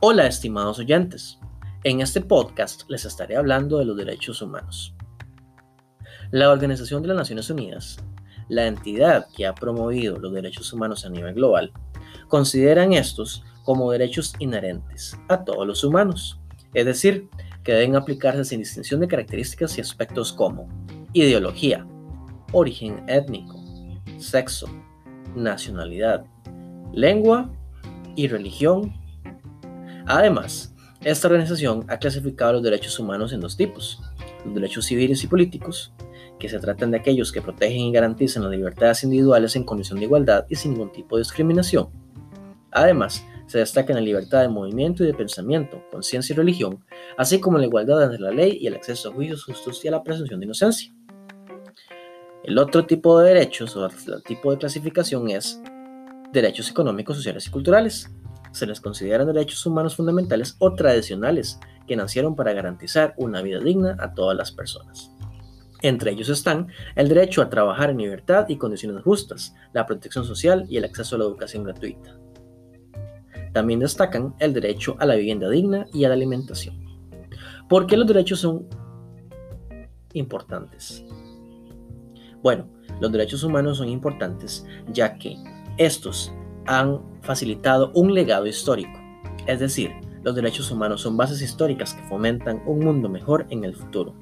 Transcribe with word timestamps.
Hola 0.00 0.28
estimados 0.28 0.78
oyentes, 0.78 1.40
en 1.82 2.00
este 2.00 2.20
podcast 2.20 2.88
les 2.88 3.04
estaré 3.04 3.36
hablando 3.36 3.78
de 3.78 3.84
los 3.84 3.96
derechos 3.96 4.40
humanos. 4.40 4.94
La 6.30 6.52
Organización 6.52 7.02
de 7.02 7.08
las 7.08 7.16
Naciones 7.16 7.50
Unidas, 7.50 7.96
la 8.48 8.68
entidad 8.68 9.26
que 9.36 9.44
ha 9.44 9.56
promovido 9.56 10.16
los 10.16 10.32
derechos 10.32 10.72
humanos 10.72 11.04
a 11.04 11.10
nivel 11.10 11.34
global, 11.34 11.72
consideran 12.28 12.92
estos 12.92 13.42
como 13.64 13.90
derechos 13.90 14.34
inherentes 14.38 15.18
a 15.28 15.42
todos 15.42 15.66
los 15.66 15.82
humanos, 15.82 16.38
es 16.74 16.86
decir, 16.86 17.28
que 17.64 17.72
deben 17.72 17.96
aplicarse 17.96 18.44
sin 18.44 18.60
distinción 18.60 19.00
de 19.00 19.08
características 19.08 19.78
y 19.78 19.80
aspectos 19.80 20.32
como 20.32 20.68
ideología, 21.12 21.84
origen 22.52 23.02
étnico, 23.08 23.60
sexo, 24.18 24.68
nacionalidad, 25.34 26.24
lengua 26.92 27.50
y 28.14 28.28
religión 28.28 29.07
Además, 30.08 30.74
esta 31.04 31.28
organización 31.28 31.84
ha 31.88 31.98
clasificado 31.98 32.54
los 32.54 32.62
derechos 32.62 32.98
humanos 32.98 33.34
en 33.34 33.40
dos 33.40 33.58
tipos, 33.58 34.00
los 34.42 34.54
derechos 34.54 34.86
civiles 34.86 35.22
y 35.22 35.26
políticos, 35.26 35.92
que 36.38 36.48
se 36.48 36.58
tratan 36.58 36.90
de 36.90 36.96
aquellos 36.96 37.30
que 37.30 37.42
protegen 37.42 37.80
y 37.80 37.92
garantizan 37.92 38.44
las 38.44 38.52
libertades 38.52 39.04
individuales 39.04 39.54
en 39.54 39.64
condición 39.64 39.98
de 39.98 40.06
igualdad 40.06 40.46
y 40.48 40.56
sin 40.56 40.72
ningún 40.72 40.92
tipo 40.92 41.16
de 41.16 41.24
discriminación. 41.24 41.90
Además, 42.70 43.22
se 43.46 43.58
destaca 43.58 43.92
la 43.92 44.00
libertad 44.00 44.40
de 44.40 44.48
movimiento 44.48 45.04
y 45.04 45.08
de 45.08 45.14
pensamiento, 45.14 45.82
conciencia 45.90 46.32
y 46.32 46.36
religión, 46.36 46.82
así 47.18 47.38
como 47.38 47.58
la 47.58 47.66
igualdad 47.66 48.02
entre 48.04 48.20
la 48.20 48.30
ley 48.30 48.56
y 48.62 48.66
el 48.66 48.76
acceso 48.76 49.10
a 49.10 49.12
juicios 49.12 49.44
justos 49.44 49.84
y 49.84 49.88
a 49.88 49.90
la 49.90 50.02
presunción 50.02 50.40
de 50.40 50.46
inocencia. 50.46 50.90
El 52.44 52.56
otro 52.56 52.86
tipo 52.86 53.20
de 53.20 53.34
derechos 53.34 53.76
o 53.76 53.84
el 53.84 54.22
tipo 54.22 54.52
de 54.52 54.58
clasificación 54.58 55.28
es 55.28 55.60
derechos 56.32 56.70
económicos, 56.70 57.16
sociales 57.16 57.46
y 57.46 57.50
culturales, 57.50 58.10
se 58.52 58.66
les 58.66 58.80
consideran 58.80 59.26
derechos 59.26 59.64
humanos 59.66 59.96
fundamentales 59.96 60.56
o 60.58 60.74
tradicionales 60.74 61.58
que 61.86 61.96
nacieron 61.96 62.36
para 62.36 62.52
garantizar 62.52 63.14
una 63.16 63.42
vida 63.42 63.58
digna 63.58 63.96
a 63.98 64.14
todas 64.14 64.36
las 64.36 64.52
personas. 64.52 65.10
Entre 65.80 66.10
ellos 66.10 66.28
están 66.28 66.68
el 66.96 67.08
derecho 67.08 67.40
a 67.40 67.50
trabajar 67.50 67.90
en 67.90 67.98
libertad 67.98 68.46
y 68.48 68.56
condiciones 68.56 69.02
justas, 69.04 69.54
la 69.72 69.86
protección 69.86 70.24
social 70.24 70.66
y 70.68 70.76
el 70.76 70.84
acceso 70.84 71.16
a 71.16 71.20
la 71.20 71.24
educación 71.24 71.64
gratuita. 71.64 72.18
También 73.52 73.80
destacan 73.80 74.34
el 74.40 74.52
derecho 74.52 74.96
a 74.98 75.06
la 75.06 75.14
vivienda 75.14 75.48
digna 75.48 75.86
y 75.92 76.04
a 76.04 76.08
la 76.08 76.14
alimentación. 76.14 76.76
¿Por 77.68 77.86
qué 77.86 77.96
los 77.96 78.06
derechos 78.06 78.40
son 78.40 78.66
importantes? 80.14 81.04
Bueno, 82.42 82.68
los 83.00 83.12
derechos 83.12 83.42
humanos 83.44 83.78
son 83.78 83.88
importantes 83.88 84.66
ya 84.92 85.16
que 85.16 85.36
estos 85.76 86.32
han 86.68 87.00
facilitado 87.22 87.90
un 87.94 88.14
legado 88.14 88.46
histórico, 88.46 88.92
es 89.46 89.58
decir, 89.58 89.90
los 90.22 90.34
derechos 90.34 90.70
humanos 90.70 91.00
son 91.00 91.16
bases 91.16 91.40
históricas 91.40 91.94
que 91.94 92.02
fomentan 92.08 92.62
un 92.66 92.80
mundo 92.80 93.08
mejor 93.08 93.46
en 93.50 93.64
el 93.64 93.74
futuro. 93.74 94.14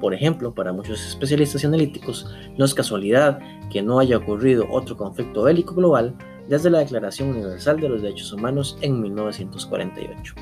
Por 0.00 0.14
ejemplo, 0.14 0.54
para 0.54 0.72
muchos 0.72 1.06
especialistas 1.06 1.62
y 1.62 1.66
analíticos, 1.66 2.34
no 2.56 2.64
es 2.64 2.74
casualidad 2.74 3.38
que 3.70 3.82
no 3.82 3.98
haya 3.98 4.16
ocurrido 4.16 4.66
otro 4.70 4.96
conflicto 4.96 5.42
bélico 5.42 5.74
global 5.74 6.16
desde 6.48 6.70
la 6.70 6.80
Declaración 6.80 7.28
Universal 7.28 7.78
de 7.80 7.88
los 7.88 8.02
Derechos 8.02 8.32
Humanos 8.32 8.78
en 8.80 9.00
1948. 9.00 10.34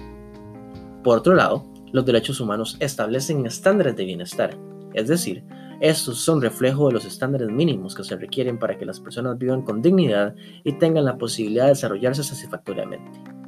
Por 1.02 1.18
otro 1.18 1.34
lado, 1.34 1.66
los 1.92 2.06
derechos 2.06 2.40
humanos 2.40 2.76
establecen 2.80 3.44
estándares 3.46 3.96
de 3.96 4.04
bienestar, 4.04 4.56
es 4.94 5.08
decir, 5.08 5.44
estos 5.80 6.18
son 6.20 6.42
reflejo 6.42 6.88
de 6.88 6.92
los 6.92 7.04
estándares 7.06 7.48
mínimos 7.48 7.94
que 7.94 8.04
se 8.04 8.16
requieren 8.16 8.58
para 8.58 8.76
que 8.76 8.84
las 8.84 9.00
personas 9.00 9.38
vivan 9.38 9.62
con 9.62 9.80
dignidad 9.80 10.34
y 10.62 10.74
tengan 10.74 11.06
la 11.06 11.16
posibilidad 11.16 11.64
de 11.64 11.70
desarrollarse 11.70 12.22
satisfactoriamente. 12.22 13.39